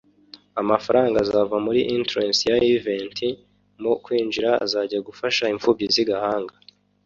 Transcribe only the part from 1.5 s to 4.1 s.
muri entrance ya event (mu